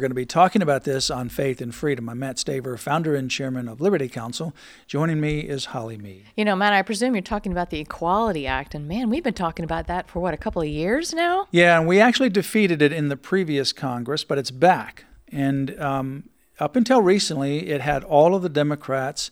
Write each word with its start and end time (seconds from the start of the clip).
We're 0.00 0.08
going 0.08 0.12
to 0.12 0.14
be 0.14 0.24
talking 0.24 0.62
about 0.62 0.84
this 0.84 1.10
on 1.10 1.28
Faith 1.28 1.60
and 1.60 1.74
Freedom. 1.74 2.08
I'm 2.08 2.20
Mat 2.20 2.36
Staver, 2.36 2.78
founder 2.78 3.14
and 3.14 3.30
chairman 3.30 3.68
of 3.68 3.82
Liberty 3.82 4.08
Counsel. 4.08 4.54
Joining 4.86 5.20
me 5.20 5.40
is 5.40 5.66
Holly 5.66 5.98
Mead. 5.98 6.24
You 6.38 6.46
know, 6.46 6.56
Mat, 6.56 6.72
I 6.72 6.80
presume 6.80 7.14
you're 7.14 7.20
talking 7.20 7.52
about 7.52 7.68
the 7.68 7.80
Equality 7.80 8.46
Act. 8.46 8.74
And 8.74 8.88
man, 8.88 9.10
we've 9.10 9.22
been 9.22 9.34
talking 9.34 9.62
about 9.62 9.88
that 9.88 10.08
for 10.08 10.20
what, 10.20 10.32
a 10.32 10.38
couple 10.38 10.62
of 10.62 10.68
years 10.68 11.12
now? 11.12 11.48
Yeah, 11.50 11.78
and 11.78 11.86
we 11.86 12.00
actually 12.00 12.30
defeated 12.30 12.80
it 12.80 12.94
in 12.94 13.10
the 13.10 13.16
previous 13.18 13.74
Congress, 13.74 14.24
but 14.24 14.38
it's 14.38 14.50
back. 14.50 15.04
And 15.30 15.78
um, 15.78 16.30
up 16.58 16.76
until 16.76 17.02
recently, 17.02 17.68
it 17.68 17.82
had 17.82 18.02
all 18.02 18.34
of 18.34 18.40
the 18.40 18.48
Democrats 18.48 19.30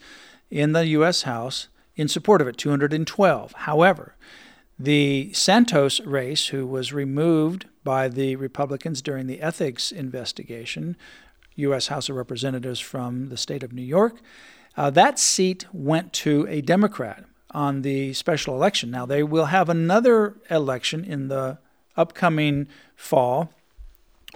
in 0.51 0.73
the 0.73 0.87
U.S. 0.89 1.23
House 1.23 1.69
in 1.97 2.09
support 2.09 2.43
of 2.43 2.47
it, 2.47 2.59
212. 2.59 3.53
However, 3.53 4.17
the 4.79 5.33
Santos 5.33 6.01
race, 6.01 6.49
who 6.49 6.67
was 6.67 6.93
removed 6.93 7.67
by 7.83 8.09
the 8.09 8.37
Republicans 8.37 9.03
during 9.03 9.27
the 9.27 9.41
ethics 9.41 9.91
investigation, 9.91 10.97
U.S. 11.57 11.89
House 11.89 12.09
of 12.09 12.17
Representatives 12.17 12.79
from 12.79 13.29
the 13.29 13.37
state 13.37 13.63
of 13.63 13.73
New 13.73 13.83
York, 13.83 14.21
uh, 14.77 14.91
that 14.91 15.19
seat 15.19 15.67
went 15.73 16.13
to 16.13 16.47
a 16.49 16.61
Democrat 16.61 17.25
on 17.51 17.83
the 17.83 18.13
special 18.13 18.55
election. 18.55 18.91
Now, 18.91 19.07
they 19.07 19.23
will 19.23 19.47
have 19.47 19.69
another 19.69 20.37
election 20.51 21.05
in 21.05 21.29
the 21.29 21.59
upcoming 21.97 22.69
fall 22.95 23.53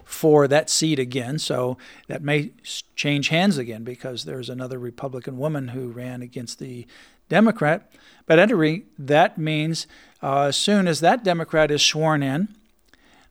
for 0.05 0.49
that 0.49 0.71
seat 0.71 0.99
again. 0.99 1.39
So 1.39 1.77
that 2.09 2.23
may 2.23 2.53
change 2.95 3.29
hands 3.29 3.59
again 3.59 3.85
because 3.85 4.25
there's 4.25 4.49
another 4.49 4.79
Republican 4.79 5.39
woman 5.39 5.69
who 5.69 5.89
ran 5.89 6.23
against 6.23 6.59
the 6.59 6.87
Democrat. 7.29 7.91
But 8.27 8.51
rate, 8.53 8.87
that 8.99 9.39
means 9.39 9.87
uh, 10.23 10.45
as 10.45 10.57
soon 10.57 10.87
as 10.87 11.01
that 11.01 11.25
Democrat 11.25 11.71
is 11.71 11.83
sworn 11.83 12.23
in, 12.23 12.49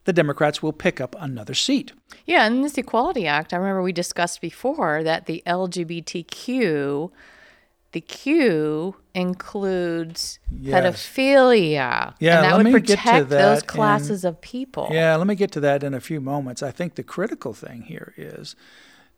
the 0.04 0.12
Democrats 0.12 0.62
will 0.62 0.72
pick 0.72 1.00
up 1.00 1.14
another 1.18 1.54
seat. 1.54 1.92
Yeah, 2.26 2.44
and 2.46 2.64
this 2.64 2.76
Equality 2.76 3.26
Act, 3.26 3.52
I 3.52 3.56
remember 3.56 3.82
we 3.82 3.92
discussed 3.92 4.40
before 4.40 5.02
that 5.04 5.26
the 5.26 5.42
LGBTQ, 5.46 7.10
the 7.92 8.00
Q 8.00 8.96
includes 9.14 10.38
yes. 10.50 10.74
pedophilia. 10.74 12.14
Yeah, 12.18 12.36
and 12.36 12.44
that 12.44 12.50
let 12.50 12.56
would 12.56 12.66
me 12.66 12.72
protect 12.72 13.04
get 13.04 13.18
to 13.18 13.24
that 13.24 13.28
those 13.28 13.62
classes 13.62 14.24
in, 14.24 14.30
of 14.30 14.40
people. 14.40 14.88
Yeah, 14.90 15.16
let 15.16 15.26
me 15.26 15.34
get 15.34 15.52
to 15.52 15.60
that 15.60 15.82
in 15.82 15.94
a 15.94 16.00
few 16.00 16.20
moments. 16.20 16.62
I 16.62 16.70
think 16.70 16.94
the 16.94 17.02
critical 17.02 17.52
thing 17.52 17.82
here 17.82 18.14
is 18.16 18.56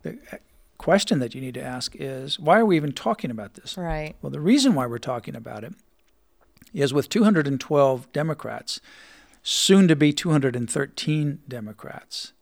the 0.03 0.19
uh, 0.33 0.37
question 0.79 1.21
that 1.21 1.35
you 1.35 1.41
need 1.41 1.55
to 1.55 1.63
ask 1.63 1.95
is 1.99 2.39
why 2.39 2.59
are 2.59 2.67
we 2.67 2.77
even 2.77 2.93
talking 2.93 3.31
about 3.31 3.55
this? 3.55 3.79
Right. 3.79 4.15
Well, 4.21 4.31
the 4.31 4.41
reason 4.41 4.75
why 4.75 4.87
we're 4.87 4.99
talking 4.99 5.37
about 5.37 5.65
it 5.65 5.75
is 6.73 6.93
with 6.93 7.09
212 7.09 8.13
Democrats, 8.13 8.81
soon 9.43 9.87
to 9.87 9.95
be 9.95 10.13
213 10.13 11.41
Democrats, 11.47 12.33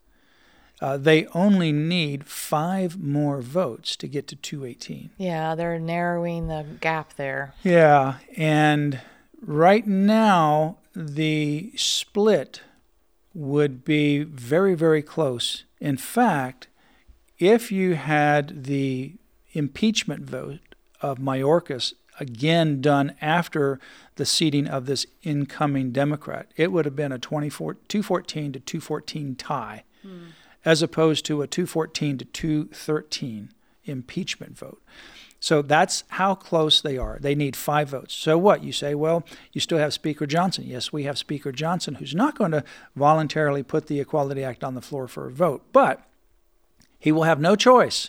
uh, 0.83 0.97
they 0.97 1.27
only 1.27 1.70
need 1.70 2.27
five 2.27 2.98
more 2.98 3.41
votes 3.41 3.94
to 3.94 4.08
get 4.08 4.27
to 4.27 4.34
218. 4.34 5.11
Yeah, 5.16 5.55
they're 5.55 5.78
narrowing 5.78 6.48
the 6.48 6.66
gap 6.81 7.15
there. 7.15 7.54
Yeah, 7.62 8.16
and 8.37 9.00
right 9.41 9.87
now, 9.87 10.78
the 10.92 11.72
split 11.76 12.62
would 13.32 13.84
be 13.84 14.25
very, 14.25 14.75
very 14.75 15.03
close. 15.03 15.62
In 15.81 15.97
fact, 15.97 16.66
if 17.38 17.71
you 17.71 17.94
had 17.94 18.65
the 18.65 19.15
impeachment 19.53 20.25
vote 20.25 20.60
of 21.00 21.19
Mayorkas 21.19 21.94
again 22.19 22.81
done 22.81 23.15
after 23.21 23.78
the 24.16 24.26
seating 24.26 24.66
of 24.66 24.87
this 24.87 25.06
incoming 25.22 25.92
Democrat, 25.92 26.48
it 26.56 26.72
would 26.72 26.87
have 26.87 26.97
been 26.97 27.12
a 27.12 27.19
214 27.19 28.53
to 28.53 28.60
214 28.60 29.34
tie, 29.37 29.84
hmm. 30.03 30.25
As 30.65 30.83
opposed 30.83 31.25
to 31.27 31.43
a 31.43 31.47
214 31.47 32.19
to 32.19 32.25
213 32.25 33.50
impeachment 33.84 34.56
vote. 34.56 34.83
So 35.41 35.61
that's 35.61 36.05
how 36.09 36.37
close 36.37 36.81
they 36.81 36.97
are. 36.97 37.19
They 37.21 37.34
need 37.34 37.56
five 37.56 37.89
votes. 37.89 38.15
So 38.15 38.39
what? 38.39 38.62
You 38.62 38.71
say, 38.71 38.95
well, 38.95 39.25
you 39.53 39.61
still 39.61 39.78
have 39.78 39.93
Speaker 39.93 40.25
Johnson. 40.25 40.65
Yes, 40.69 40.93
we 40.93 41.03
have 41.03 41.19
Speaker 41.19 41.51
Johnson, 41.51 41.97
who's 41.97 42.15
not 42.15 42.39
going 42.39 42.53
to 42.53 42.62
voluntarily 42.95 43.65
put 43.65 43.89
the 43.89 43.99
Equality 43.99 44.45
Act 44.45 44.62
on 44.62 44.75
the 44.77 44.81
floor 44.81 45.09
for 45.09 45.27
a 45.27 45.33
vote, 45.33 45.65
but 45.72 46.06
he 47.01 47.11
will 47.11 47.25
have 47.25 47.41
no 47.41 47.56
choice 47.56 48.09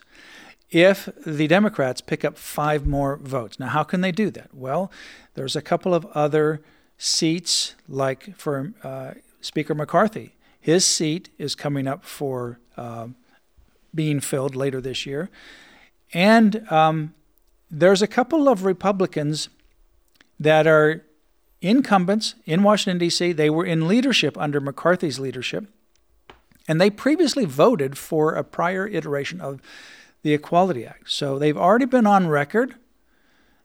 if 0.70 1.10
the 1.26 1.48
Democrats 1.48 2.02
pick 2.02 2.24
up 2.24 2.38
five 2.38 2.86
more 2.86 3.18
votes. 3.18 3.60
Now, 3.60 3.70
how 3.70 3.82
can 3.84 4.02
they 4.02 4.12
do 4.12 4.30
that? 4.30 4.54
Well, 4.54 4.92
there's 5.34 5.56
a 5.56 5.62
couple 5.62 5.96
of 5.96 6.06
other 6.14 6.62
seats, 7.00 7.74
like 7.90 8.38
for 8.38 8.74
uh, 8.84 9.14
Speaker 9.42 9.74
McCarthy. 9.74 10.36
His 10.64 10.86
seat 10.86 11.30
is 11.38 11.56
coming 11.56 11.88
up 11.88 12.06
for 12.06 12.58
uh, 12.78 13.08
being 13.94 14.22
filled 14.22 14.56
later 14.56 14.80
this 14.80 15.06
year. 15.06 15.30
And 16.14 16.66
um, 16.72 17.14
there's 17.70 18.02
a 18.02 18.08
couple 18.08 18.48
of 18.48 18.64
Republicans 18.64 19.50
that 20.40 20.66
are 20.66 21.04
incumbents 21.62 22.36
in 22.46 22.64
Washington, 22.64 22.98
D.C. 22.98 23.34
They 23.34 23.50
were 23.50 23.66
in 23.66 23.90
leadership 23.90 24.38
under 24.38 24.62
McCarthy's 24.62 25.20
leadership. 25.20 25.66
And 26.66 26.80
they 26.80 26.90
previously 26.90 27.44
voted 27.44 27.98
for 27.98 28.34
a 28.34 28.44
prior 28.46 28.88
iteration 28.88 29.42
of 29.42 29.62
the 30.22 30.34
Equality 30.34 30.86
Act. 30.86 31.12
So 31.12 31.38
they've 31.38 31.58
already 31.58 31.88
been 31.88 32.08
on 32.08 32.30
record. 32.30 32.76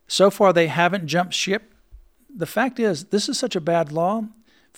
So 0.08 0.30
far, 0.30 0.52
they 0.52 0.66
haven't 0.66 1.06
jumped 1.06 1.32
ship. 1.32 1.72
The 2.28 2.44
fact 2.44 2.80
is, 2.80 3.04
this 3.04 3.28
is 3.28 3.38
such 3.38 3.54
a 3.54 3.60
bad 3.60 3.92
law. 3.92 4.24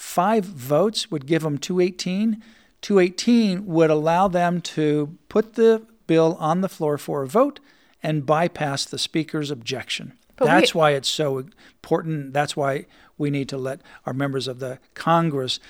Five 0.01 0.47
votes 0.47 1.11
would 1.11 1.27
give 1.27 1.43
them 1.43 1.59
218. 1.59 2.43
218 2.81 3.67
would 3.67 3.91
allow 3.91 4.29
them 4.29 4.63
to 4.63 5.19
put 5.29 5.55
the 5.55 5.87
bill 6.07 6.39
on 6.41 6.63
the 6.63 6.71
floor 6.71 6.97
for 6.97 7.23
a 7.23 7.29
vote 7.29 7.61
and 8.03 8.25
bypass 8.25 8.87
the 8.87 8.99
Speaker's 8.99 9.51
objection. 9.51 10.15
But 10.37 10.47
That's 10.47 10.75
we, 10.75 10.79
why 10.79 10.91
it's 10.93 11.09
so 11.09 11.37
important. 11.37 12.33
That's 12.33 12.57
why 12.57 12.87
we 13.19 13.29
need 13.29 13.51
to 13.51 13.59
let 13.59 13.83
our 14.07 14.15
members 14.15 14.49
of 14.49 14.59
the 14.59 14.79
Congress 14.95 15.61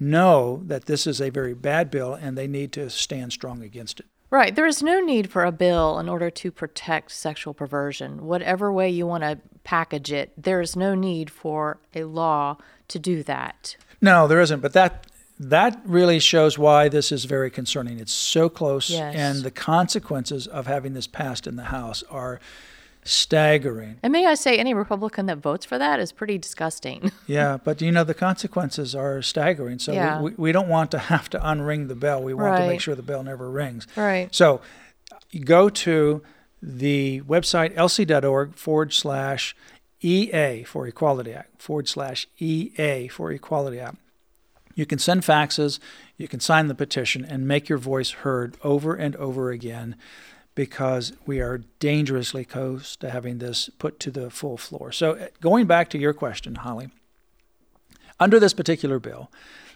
know 0.00 0.62
that 0.64 0.86
this 0.86 1.06
is 1.06 1.20
a 1.20 1.28
very 1.28 1.54
bad 1.54 1.90
bill 1.90 2.14
and 2.14 2.38
they 2.38 2.48
need 2.48 2.72
to 2.72 2.88
stand 2.88 3.34
strong 3.34 3.62
against 3.62 4.00
it. 4.00 4.06
Right. 4.30 4.54
There 4.54 4.66
is 4.66 4.82
no 4.82 5.00
need 5.00 5.30
for 5.30 5.44
a 5.44 5.52
bill 5.52 5.98
in 5.98 6.08
order 6.08 6.30
to 6.30 6.50
protect 6.50 7.12
sexual 7.12 7.52
perversion. 7.52 8.24
Whatever 8.24 8.72
way 8.72 8.88
you 8.88 9.06
want 9.06 9.24
to 9.24 9.38
package 9.62 10.10
it, 10.10 10.32
there 10.42 10.62
is 10.62 10.74
no 10.74 10.94
need 10.94 11.30
for 11.30 11.78
a 11.94 12.04
law 12.04 12.56
to 12.88 12.98
do 12.98 13.22
that. 13.24 13.76
No, 14.00 14.26
there 14.26 14.40
isn't. 14.40 14.60
But 14.60 14.72
that 14.72 15.06
that 15.40 15.80
really 15.84 16.18
shows 16.18 16.58
why 16.58 16.88
this 16.88 17.12
is 17.12 17.24
very 17.24 17.50
concerning. 17.50 18.00
It's 18.00 18.12
so 18.12 18.48
close, 18.48 18.90
yes. 18.90 19.14
and 19.14 19.44
the 19.44 19.50
consequences 19.50 20.46
of 20.46 20.66
having 20.66 20.94
this 20.94 21.06
passed 21.06 21.46
in 21.46 21.56
the 21.56 21.64
House 21.64 22.02
are 22.10 22.40
staggering. 23.04 23.98
And 24.02 24.12
may 24.12 24.26
I 24.26 24.34
say, 24.34 24.58
any 24.58 24.74
Republican 24.74 25.26
that 25.26 25.38
votes 25.38 25.64
for 25.64 25.78
that 25.78 26.00
is 26.00 26.12
pretty 26.12 26.38
disgusting. 26.38 27.12
yeah, 27.26 27.56
but 27.62 27.80
you 27.80 27.92
know, 27.92 28.04
the 28.04 28.14
consequences 28.14 28.94
are 28.94 29.22
staggering. 29.22 29.78
So 29.78 29.92
yeah. 29.92 30.20
we, 30.20 30.32
we, 30.36 30.52
don't 30.52 30.68
want 30.68 30.90
to 30.90 30.98
have 31.12 31.30
to 31.30 31.38
unring 31.38 31.88
the 31.88 31.94
bell. 31.94 32.22
We 32.22 32.34
want 32.34 32.52
right. 32.52 32.60
to 32.60 32.66
make 32.66 32.80
sure 32.80 32.94
the 32.94 33.02
bell 33.02 33.22
never 33.22 33.50
rings. 33.50 33.86
Right. 33.96 34.34
So 34.34 34.60
go 35.44 35.68
to 35.68 36.22
the 36.60 37.22
website 37.22 37.74
lc.org 37.76 38.56
forward 38.56 38.92
slash 38.92 39.54
EA 40.00 40.62
for 40.62 40.86
Equality 40.86 41.32
Act, 41.32 41.60
forward 41.60 41.88
slash 41.88 42.26
EA 42.38 43.08
for 43.08 43.32
Equality 43.32 43.80
Act. 43.80 43.96
You 44.74 44.86
can 44.86 44.98
send 44.98 45.22
faxes, 45.22 45.80
you 46.16 46.28
can 46.28 46.38
sign 46.38 46.68
the 46.68 46.74
petition, 46.74 47.24
and 47.24 47.48
make 47.48 47.68
your 47.68 47.78
voice 47.78 48.10
heard 48.10 48.56
over 48.62 48.94
and 48.94 49.16
over 49.16 49.50
again 49.50 49.96
because 50.54 51.12
we 51.26 51.40
are 51.40 51.58
dangerously 51.78 52.44
close 52.44 52.96
to 52.96 53.10
having 53.10 53.38
this 53.38 53.70
put 53.78 54.00
to 54.00 54.10
the 54.10 54.30
full 54.30 54.56
floor. 54.56 54.90
So, 54.92 55.12
uh, 55.12 55.26
going 55.40 55.66
back 55.66 55.88
to 55.90 55.98
your 55.98 56.12
question, 56.12 56.56
Holly, 56.56 56.90
under 58.20 58.40
this 58.40 58.54
particular 58.54 58.98
bill, 58.98 59.30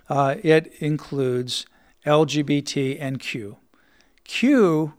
uh, 0.08 0.36
it 0.42 0.72
includes 0.80 1.66
LGBT 2.04 2.98
and 3.00 3.20
Q. 3.20 3.56
Q, 4.24 4.94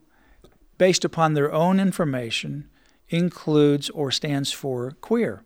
based 0.78 1.04
upon 1.04 1.34
their 1.34 1.52
own 1.52 1.80
information, 1.80 2.70
includes 3.10 3.90
or 3.90 4.12
stands 4.12 4.52
for 4.52 4.92
queer. 5.02 5.44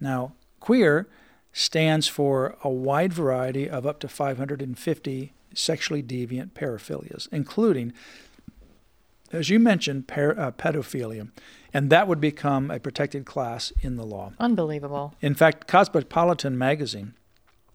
Now, 0.00 0.32
queer 0.60 1.08
stands 1.52 2.06
for 2.06 2.56
a 2.62 2.68
wide 2.68 3.12
variety 3.12 3.68
of 3.68 3.86
up 3.86 3.98
to 4.00 4.08
550 4.08 5.32
sexually 5.54 6.02
deviant 6.02 6.52
paraphilias, 6.52 7.28
including, 7.32 7.92
as 9.32 9.50
you 9.50 9.58
mentioned, 9.58 10.06
par- 10.06 10.38
uh, 10.38 10.52
pedophilia. 10.52 11.28
And 11.72 11.90
that 11.90 12.08
would 12.08 12.20
become 12.20 12.70
a 12.70 12.80
protected 12.80 13.24
class 13.24 13.72
in 13.80 13.96
the 13.96 14.04
law. 14.04 14.32
Unbelievable. 14.38 15.14
In 15.20 15.34
fact, 15.34 15.66
Cosmopolitan 15.66 16.58
magazine 16.58 17.14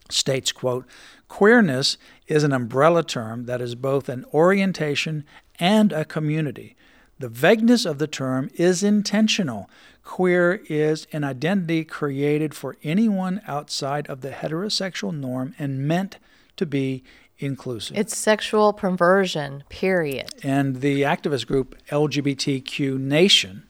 states, 0.09 0.51
quote, 0.51 0.85
queerness 1.27 1.97
is 2.27 2.43
an 2.43 2.53
umbrella 2.53 3.03
term 3.03 3.45
that 3.45 3.61
is 3.61 3.75
both 3.75 4.09
an 4.09 4.25
orientation 4.33 5.23
and 5.59 5.91
a 5.91 6.05
community. 6.05 6.75
The 7.17 7.29
vagueness 7.29 7.85
of 7.85 7.97
the 7.97 8.07
term 8.07 8.49
is 8.55 8.83
intentional. 8.83 9.69
Queer 10.03 10.61
is 10.67 11.07
an 11.13 11.23
identity 11.23 11.85
created 11.85 12.53
for 12.53 12.75
anyone 12.83 13.41
outside 13.47 14.07
of 14.07 14.21
the 14.21 14.31
heterosexual 14.31 15.15
norm 15.15 15.55
and 15.57 15.87
meant 15.87 16.17
to 16.57 16.65
be 16.65 17.03
inclusive. 17.39 17.97
It's 17.97 18.17
sexual 18.17 18.73
perversion, 18.73 19.63
period. 19.69 20.29
And 20.43 20.81
the 20.81 21.01
activist 21.03 21.47
group 21.47 21.75
LGBTQ 21.89 22.99
Nation 22.99 23.63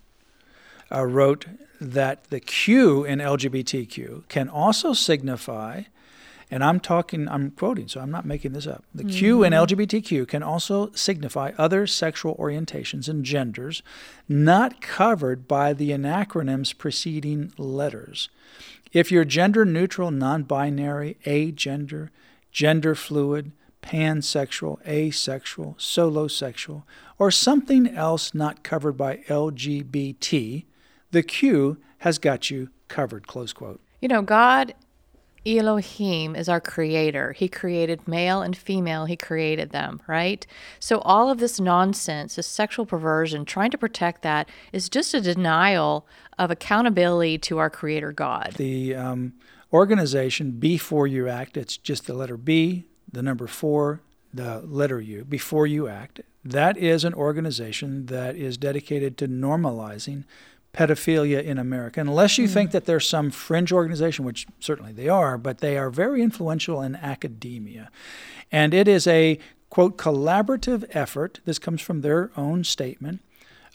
uh, 0.91 1.05
wrote 1.05 1.45
that 1.79 2.25
the 2.25 2.39
Q 2.39 3.03
in 3.03 3.19
LGBTQ 3.19 4.27
can 4.27 4.49
also 4.49 4.93
signify 4.93 5.83
and 6.51 6.63
I'm 6.63 6.79
talking, 6.79 7.27
I'm 7.27 7.51
quoting, 7.51 7.87
so 7.87 7.99
I'm 7.99 8.11
not 8.11 8.25
making 8.25 8.53
this 8.53 8.67
up. 8.67 8.83
The 8.93 9.03
mm-hmm. 9.03 9.17
Q 9.17 9.43
in 9.43 9.53
LGBTQ 9.53 10.27
can 10.27 10.43
also 10.43 10.91
signify 10.93 11.51
other 11.57 11.87
sexual 11.87 12.35
orientations 12.35 13.09
and 13.09 13.25
genders 13.25 13.81
not 14.29 14.81
covered 14.81 15.47
by 15.47 15.73
the 15.73 15.91
acronym's 15.91 16.73
preceding 16.73 17.51
letters. 17.57 18.29
If 18.93 19.11
you're 19.11 19.25
gender 19.25 19.65
neutral, 19.65 20.11
non 20.11 20.43
binary, 20.43 21.17
agender, 21.25 22.09
gender 22.51 22.95
fluid, 22.95 23.51
pansexual, 23.81 24.85
asexual, 24.87 25.75
solosexual, 25.77 26.83
or 27.17 27.31
something 27.31 27.87
else 27.87 28.33
not 28.33 28.63
covered 28.63 28.93
by 28.93 29.17
LGBT, 29.27 30.65
the 31.11 31.23
Q 31.23 31.77
has 31.99 32.17
got 32.17 32.49
you 32.49 32.69
covered. 32.87 33.27
Close 33.27 33.53
quote. 33.53 33.81
You 34.01 34.07
know, 34.07 34.21
God 34.21 34.73
Elohim 35.45 36.35
is 36.35 36.49
our 36.49 36.59
creator. 36.59 37.33
He 37.33 37.47
created 37.47 38.07
male 38.07 38.41
and 38.41 38.57
female, 38.57 39.05
he 39.05 39.15
created 39.15 39.69
them, 39.69 40.01
right? 40.07 40.45
So 40.79 40.99
all 40.99 41.29
of 41.29 41.39
this 41.39 41.59
nonsense, 41.59 42.35
this 42.35 42.47
sexual 42.47 42.85
perversion, 42.85 43.45
trying 43.45 43.71
to 43.71 43.77
protect 43.77 44.23
that 44.23 44.49
is 44.73 44.89
just 44.89 45.13
a 45.13 45.21
denial 45.21 46.07
of 46.39 46.49
accountability 46.49 47.37
to 47.39 47.59
our 47.59 47.69
creator 47.69 48.11
God. 48.11 48.53
The 48.57 48.95
um, 48.95 49.33
organization 49.71 50.51
Before 50.51 51.05
You 51.05 51.29
Act, 51.29 51.57
it's 51.57 51.77
just 51.77 52.07
the 52.07 52.13
letter 52.13 52.37
B, 52.37 52.85
the 53.11 53.21
number 53.21 53.47
four, 53.47 54.01
the 54.33 54.61
letter 54.61 54.99
U, 54.99 55.23
Before 55.23 55.67
You 55.67 55.87
Act. 55.87 56.21
That 56.43 56.77
is 56.77 57.03
an 57.03 57.13
organization 57.13 58.05
that 58.07 58.35
is 58.35 58.57
dedicated 58.57 59.17
to 59.19 59.27
normalizing 59.27 60.25
pedophilia 60.75 61.41
in 61.41 61.57
America, 61.57 62.01
unless 62.01 62.37
you 62.37 62.47
mm. 62.47 62.53
think 62.53 62.71
that 62.71 62.85
there's 62.85 63.07
some 63.07 63.31
fringe 63.31 63.71
organization, 63.71 64.25
which 64.25 64.45
certainly 64.59 64.91
they 64.91 65.07
are, 65.07 65.37
but 65.37 65.59
they 65.59 65.77
are 65.77 65.89
very 65.89 66.21
influential 66.21 66.81
in 66.81 66.95
academia. 66.97 67.89
And 68.51 68.73
it 68.73 68.87
is 68.87 69.07
a, 69.07 69.39
quote, 69.69 69.97
collaborative 69.97 70.85
effort, 70.89 71.39
this 71.45 71.59
comes 71.59 71.81
from 71.81 72.01
their 72.01 72.29
own 72.35 72.65
statement, 72.65 73.21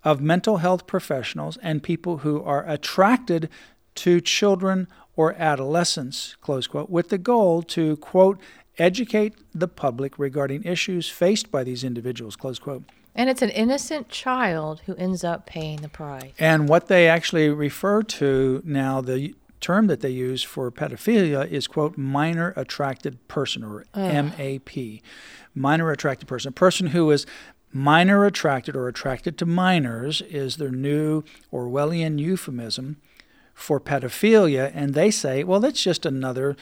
of 0.04 0.20
mental 0.20 0.58
health 0.58 0.86
professionals 0.86 1.56
and 1.62 1.82
people 1.82 2.18
who 2.18 2.42
are 2.42 2.68
attracted 2.68 3.48
to 3.94 4.20
children 4.20 4.86
or 5.16 5.34
adolescents, 5.34 6.36
close 6.40 6.66
quote, 6.66 6.90
with 6.90 7.08
the 7.08 7.18
goal 7.18 7.62
to, 7.62 7.96
quote, 7.96 8.38
educate 8.78 9.34
the 9.54 9.68
public 9.68 10.18
regarding 10.18 10.62
issues 10.64 11.08
faced 11.08 11.50
by 11.50 11.64
these 11.64 11.82
individuals, 11.82 12.36
close 12.36 12.58
quote. 12.58 12.82
And 13.14 13.28
it's 13.28 13.42
an 13.42 13.50
innocent 13.50 14.08
child 14.08 14.82
who 14.86 14.94
ends 14.94 15.24
up 15.24 15.46
paying 15.46 15.78
the 15.78 15.88
price. 15.88 16.32
And 16.38 16.68
what 16.68 16.88
they 16.88 17.08
actually 17.08 17.48
refer 17.48 18.02
to 18.02 18.62
now, 18.64 19.00
the 19.00 19.34
term 19.60 19.88
that 19.88 20.00
they 20.00 20.10
use 20.10 20.42
for 20.42 20.70
pedophilia 20.70 21.46
is, 21.48 21.66
quote, 21.66 21.98
minor 21.98 22.54
attracted 22.56 23.26
person, 23.28 23.62
or. 23.62 23.84
MAP. 23.94 24.70
Minor 25.54 25.90
attracted 25.90 26.26
person. 26.26 26.50
A 26.50 26.52
person 26.52 26.88
who 26.88 27.10
is 27.10 27.26
minor 27.72 28.24
attracted 28.24 28.74
or 28.74 28.88
attracted 28.88 29.36
to 29.38 29.46
minors 29.46 30.22
is 30.22 30.56
their 30.56 30.70
new 30.70 31.22
Orwellian 31.52 32.18
euphemism 32.18 32.96
for 33.54 33.80
pedophilia. 33.80 34.70
And 34.74 34.94
they 34.94 35.10
say, 35.10 35.44
well, 35.44 35.60
that's 35.60 35.82
just 35.82 36.06
another 36.06 36.56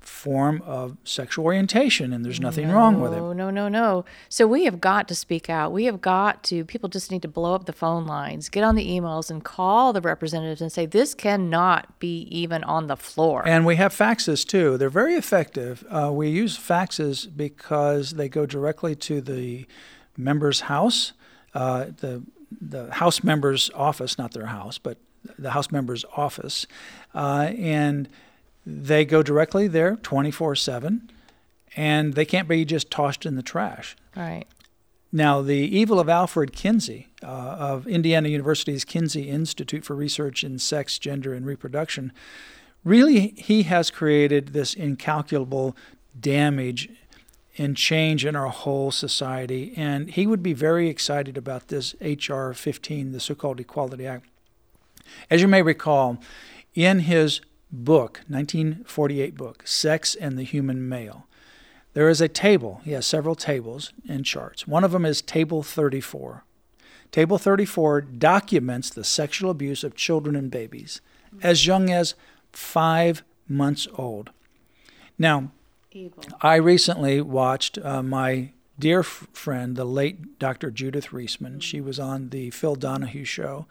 form 0.00 0.62
of 0.66 0.96
sexual 1.04 1.44
orientation 1.44 2.12
and 2.12 2.24
there's 2.24 2.40
nothing 2.40 2.68
no, 2.68 2.74
wrong 2.74 3.00
with 3.00 3.12
it. 3.12 3.16
No, 3.16 3.32
no, 3.32 3.50
no. 3.50 3.68
No. 3.68 4.04
So 4.28 4.46
we 4.46 4.64
have 4.64 4.80
got 4.80 5.08
to 5.08 5.14
speak 5.14 5.48
out. 5.48 5.72
We 5.72 5.84
have 5.84 6.00
got 6.00 6.42
to, 6.44 6.64
people 6.64 6.88
just 6.88 7.10
need 7.10 7.22
to 7.22 7.28
blow 7.28 7.54
up 7.54 7.66
the 7.66 7.72
phone 7.72 8.06
lines, 8.06 8.48
get 8.48 8.64
on 8.64 8.74
the 8.74 8.86
emails 8.86 9.30
and 9.30 9.44
call 9.44 9.92
the 9.92 10.00
representatives 10.00 10.60
and 10.60 10.72
say, 10.72 10.86
this 10.86 11.14
cannot 11.14 11.98
be 11.98 12.22
even 12.30 12.64
on 12.64 12.86
the 12.86 12.96
floor. 12.96 13.46
And 13.46 13.64
we 13.64 13.76
have 13.76 13.94
faxes 13.94 14.46
too. 14.46 14.76
They're 14.76 14.90
very 14.90 15.14
effective. 15.14 15.84
Uh, 15.88 16.10
we 16.12 16.28
use 16.28 16.58
faxes 16.58 17.28
because 17.34 18.12
they 18.12 18.28
go 18.28 18.46
directly 18.46 18.94
to 18.96 19.20
the 19.20 19.66
member's 20.16 20.62
house, 20.62 21.12
uh, 21.54 21.86
the, 21.98 22.22
the 22.60 22.92
house 22.92 23.22
member's 23.22 23.70
office, 23.74 24.18
not 24.18 24.32
their 24.32 24.46
house, 24.46 24.78
but 24.78 24.98
the 25.38 25.50
house 25.50 25.70
member's 25.70 26.04
office. 26.16 26.66
Uh, 27.14 27.52
and 27.56 28.08
they 28.66 29.04
go 29.04 29.22
directly 29.22 29.68
there 29.68 29.96
24 29.96 30.54
7 30.54 31.10
and 31.76 32.14
they 32.14 32.24
can't 32.24 32.48
be 32.48 32.64
just 32.64 32.90
tossed 32.90 33.24
in 33.24 33.36
the 33.36 33.42
trash. 33.42 33.96
Right. 34.16 34.46
Now, 35.12 35.40
the 35.42 35.56
evil 35.56 35.98
of 35.98 36.08
Alfred 36.08 36.52
Kinsey 36.52 37.08
uh, 37.22 37.26
of 37.26 37.86
Indiana 37.86 38.28
University's 38.28 38.84
Kinsey 38.84 39.28
Institute 39.28 39.84
for 39.84 39.96
Research 39.96 40.44
in 40.44 40.58
Sex, 40.58 40.98
Gender, 40.98 41.34
and 41.34 41.44
Reproduction 41.44 42.12
really, 42.84 43.34
he 43.36 43.64
has 43.64 43.90
created 43.90 44.48
this 44.48 44.74
incalculable 44.74 45.76
damage 46.18 46.88
and 47.58 47.76
change 47.76 48.24
in 48.24 48.36
our 48.36 48.46
whole 48.46 48.90
society. 48.90 49.74
And 49.76 50.10
he 50.10 50.26
would 50.26 50.42
be 50.42 50.52
very 50.52 50.88
excited 50.88 51.36
about 51.36 51.68
this 51.68 51.94
H.R. 52.00 52.54
15, 52.54 53.12
the 53.12 53.20
so 53.20 53.34
called 53.34 53.60
Equality 53.60 54.06
Act. 54.06 54.26
As 55.28 55.42
you 55.42 55.48
may 55.48 55.62
recall, 55.62 56.18
in 56.74 57.00
his 57.00 57.40
book, 57.72 58.20
1948 58.28 59.36
book, 59.36 59.62
Sex 59.66 60.14
and 60.14 60.38
the 60.38 60.44
Human 60.44 60.88
Male. 60.88 61.26
There 61.92 62.08
is 62.08 62.20
a 62.20 62.28
table, 62.28 62.80
he 62.84 62.92
has 62.92 63.06
several 63.06 63.34
tables 63.34 63.92
and 64.08 64.24
charts. 64.24 64.66
One 64.66 64.84
of 64.84 64.92
them 64.92 65.04
is 65.04 65.22
Table 65.22 65.62
34. 65.62 66.44
Table 67.10 67.38
34 67.38 68.02
documents 68.02 68.90
the 68.90 69.02
sexual 69.02 69.50
abuse 69.50 69.82
of 69.82 69.96
children 69.96 70.36
and 70.36 70.50
babies 70.50 71.00
as 71.42 71.66
young 71.66 71.90
as 71.90 72.14
five 72.52 73.22
months 73.48 73.88
old. 73.96 74.30
Now, 75.18 75.50
Evil. 75.92 76.22
I 76.40 76.54
recently 76.56 77.20
watched 77.20 77.78
uh, 77.78 78.02
my 78.02 78.52
dear 78.78 79.00
f- 79.00 79.26
friend, 79.32 79.74
the 79.74 79.84
late 79.84 80.38
Dr. 80.38 80.70
Judith 80.70 81.08
Reisman. 81.08 81.48
Mm-hmm. 81.50 81.58
She 81.58 81.80
was 81.80 81.98
on 81.98 82.28
the 82.28 82.50
Phil 82.50 82.76
Donahue 82.76 83.24
show, 83.24 83.66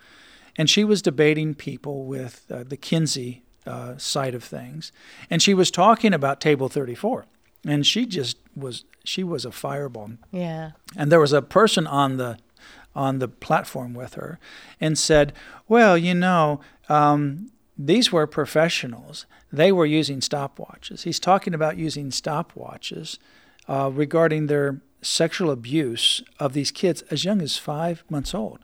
and 0.58 0.70
she 0.70 0.84
was 0.84 1.02
debating 1.02 1.56
people 1.56 2.04
with 2.04 2.46
uh, 2.52 2.64
the 2.64 2.78
Kinsey 2.78 3.44
uh, 3.70 3.98
side 3.98 4.34
of 4.34 4.44
things. 4.44 4.92
And 5.30 5.42
she 5.42 5.54
was 5.54 5.70
talking 5.70 6.14
about 6.14 6.42
Table 6.42 6.70
34, 6.70 7.26
and 7.66 7.86
she 7.86 8.06
just 8.06 8.38
was 8.56 8.84
she 9.04 9.24
was 9.24 9.46
a 9.46 9.52
fireball. 9.52 10.12
Yeah. 10.32 10.72
And 10.98 11.12
there 11.12 11.20
was 11.20 11.34
a 11.34 11.42
person 11.42 11.86
on 11.88 12.18
the 12.18 12.38
on 12.96 13.20
the 13.20 13.28
platform 13.28 13.94
with 13.94 14.16
her, 14.16 14.40
and 14.82 14.98
said, 14.98 15.34
"Well, 15.68 15.98
you 15.98 16.14
know." 16.14 16.60
Um, 16.90 17.52
these 17.82 18.12
were 18.12 18.28
professionals. 18.28 19.26
They 19.54 19.72
were 19.72 19.86
using 19.86 20.20
stopwatches. 20.20 21.04
He's 21.04 21.20
talking 21.20 21.54
about 21.54 21.78
using 21.78 22.10
stopwatches 22.10 23.20
uh, 23.70 23.90
regarding 23.94 24.48
their 24.48 24.82
sexual 25.02 25.50
abuse 25.50 26.22
of 26.40 26.52
these 26.52 26.72
kids 26.72 27.04
as 27.04 27.24
young 27.24 27.42
as 27.42 27.58
five 27.58 28.04
months 28.10 28.34
old 28.34 28.60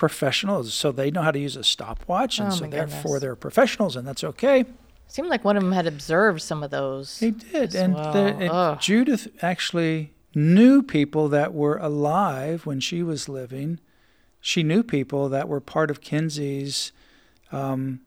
professionals, 0.00 0.72
so 0.72 0.90
they 0.90 1.10
know 1.10 1.20
how 1.20 1.30
to 1.30 1.38
use 1.38 1.56
a 1.56 1.62
stopwatch, 1.62 2.38
and 2.38 2.48
oh 2.48 2.56
so 2.56 2.66
therefore 2.66 3.02
goodness. 3.02 3.20
they're 3.20 3.36
professionals, 3.36 3.96
and 3.96 4.08
that's 4.08 4.24
okay. 4.24 4.64
Seemed 5.08 5.28
like 5.28 5.44
one 5.44 5.58
of 5.58 5.62
them 5.62 5.72
had 5.72 5.86
observed 5.86 6.40
some 6.40 6.62
of 6.62 6.70
those. 6.70 7.18
He 7.18 7.32
did, 7.32 7.74
and, 7.74 7.94
well. 7.94 8.12
the, 8.14 8.20
and 8.20 8.80
Judith 8.80 9.28
actually 9.42 10.14
knew 10.34 10.82
people 10.82 11.28
that 11.28 11.52
were 11.52 11.76
alive 11.76 12.64
when 12.64 12.80
she 12.80 13.02
was 13.02 13.28
living. 13.28 13.78
She 14.40 14.62
knew 14.62 14.82
people 14.82 15.28
that 15.28 15.50
were 15.50 15.60
part 15.60 15.90
of 15.90 16.00
Kinsey's, 16.00 16.92
um, 17.52 18.00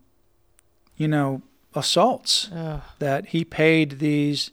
you 0.97 1.07
know, 1.07 1.43
assaults. 1.75 2.49
Ugh. 2.51 2.81
That 2.97 3.27
he 3.27 3.45
paid 3.45 3.99
these 3.99 4.49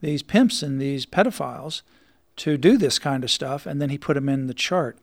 these 0.00 0.24
pimps 0.24 0.60
and 0.60 0.80
these 0.80 1.06
pedophiles 1.06 1.82
to 2.36 2.56
do 2.56 2.76
this 2.76 2.98
kind 2.98 3.22
of 3.22 3.30
stuff, 3.30 3.64
and 3.64 3.80
then 3.80 3.90
he 3.90 3.96
put 3.96 4.14
them 4.14 4.28
in 4.28 4.48
the 4.48 4.54
chart. 4.54 4.98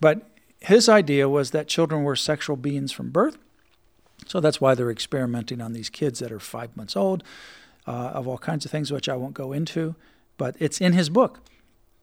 But 0.00 0.29
his 0.60 0.88
idea 0.88 1.28
was 1.28 1.50
that 1.52 1.68
children 1.68 2.02
were 2.02 2.16
sexual 2.16 2.56
beings 2.56 2.92
from 2.92 3.10
birth 3.10 3.38
So 4.26 4.40
that's 4.40 4.60
why 4.60 4.74
they're 4.74 4.90
experimenting 4.90 5.60
on 5.60 5.72
these 5.72 5.88
kids 5.88 6.18
that 6.18 6.30
are 6.30 6.40
five 6.40 6.76
months 6.76 6.96
old, 6.96 7.24
uh, 7.86 7.90
of 7.90 8.28
all 8.28 8.38
kinds 8.38 8.64
of 8.64 8.70
things, 8.70 8.92
which 8.92 9.08
I 9.08 9.16
won't 9.16 9.34
go 9.34 9.52
into. 9.52 9.94
But 10.36 10.56
it's 10.58 10.80
in 10.80 10.92
his 10.92 11.08
book, 11.08 11.40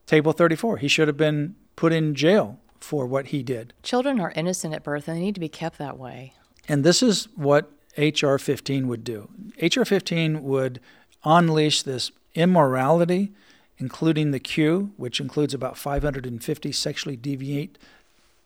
Table 0.06 0.32
34. 0.32 0.78
He 0.78 0.88
should 0.88 1.08
have 1.08 1.16
been 1.16 1.54
put 1.76 1.92
in 1.92 2.14
jail 2.14 2.58
for 2.80 3.06
what 3.06 3.28
he 3.28 3.42
did. 3.42 3.72
Children 3.82 4.20
are 4.20 4.32
innocent 4.32 4.74
at 4.74 4.82
birth 4.82 5.08
and 5.08 5.16
they 5.16 5.20
need 5.20 5.34
to 5.34 5.40
be 5.40 5.48
kept 5.48 5.78
that 5.78 5.98
way. 5.98 6.34
And 6.68 6.84
this 6.84 7.02
is 7.02 7.28
what 7.34 7.70
HR 7.96 8.36
15 8.36 8.88
would 8.88 9.04
do. 9.04 9.28
HR 9.60 9.84
15 9.84 10.42
would 10.42 10.80
unleash 11.24 11.82
this 11.82 12.10
immorality, 12.34 13.32
including 13.78 14.30
the 14.30 14.40
Q, 14.40 14.92
which 14.96 15.20
includes 15.20 15.54
about 15.54 15.76
550 15.78 16.72
sexually 16.72 17.16
deviant 17.16 17.76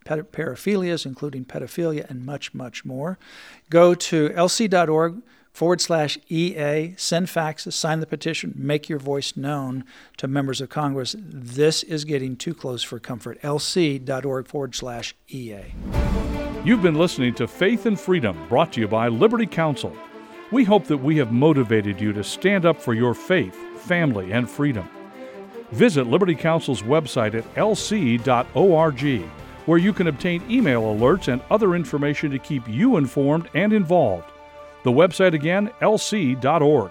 paraphilias, 0.04 1.06
including 1.06 1.44
pedophilia 1.44 2.08
and 2.08 2.24
much, 2.24 2.54
much 2.54 2.84
more. 2.84 3.18
Go 3.70 3.94
to 3.94 4.28
lc.org 4.30 5.22
forward 5.52 5.80
slash 5.80 6.18
EA, 6.28 6.94
send 6.96 7.26
faxes, 7.26 7.74
sign 7.74 8.00
the 8.00 8.06
petition, 8.06 8.54
make 8.56 8.88
your 8.88 8.98
voice 8.98 9.36
known 9.36 9.84
to 10.16 10.26
members 10.26 10.60
of 10.60 10.68
Congress. 10.68 11.14
This 11.18 11.82
is 11.82 12.04
getting 12.04 12.36
too 12.36 12.54
close 12.54 12.82
for 12.82 12.98
comfort. 12.98 13.40
lc.org 13.42 14.48
forward 14.48 14.74
slash 14.74 15.14
EA. 15.28 15.74
You've 16.64 16.82
been 16.82 16.94
listening 16.94 17.34
to 17.34 17.46
Faith 17.46 17.86
and 17.86 17.98
Freedom, 17.98 18.36
brought 18.48 18.72
to 18.74 18.80
you 18.80 18.88
by 18.88 19.08
Liberty 19.08 19.46
Counsel. 19.46 19.94
We 20.50 20.64
hope 20.64 20.84
that 20.84 20.98
we 20.98 21.16
have 21.16 21.32
motivated 21.32 22.00
you 22.00 22.12
to 22.12 22.22
stand 22.22 22.66
up 22.66 22.80
for 22.80 22.94
your 22.94 23.14
faith, 23.14 23.54
family, 23.80 24.32
and 24.32 24.48
freedom. 24.48 24.88
Visit 25.72 26.06
Liberty 26.06 26.34
Counsel's 26.34 26.82
website 26.82 27.34
at 27.34 27.54
lc.org, 27.54 29.30
where 29.66 29.78
you 29.78 29.92
can 29.92 30.08
obtain 30.08 30.42
email 30.50 30.82
alerts 30.82 31.32
and 31.32 31.42
other 31.50 31.74
information 31.74 32.30
to 32.30 32.38
keep 32.38 32.68
you 32.68 32.96
informed 32.96 33.48
and 33.54 33.72
involved. 33.72 34.30
The 34.84 34.92
website 34.92 35.34
again, 35.34 35.70
lc.org. 35.80 36.90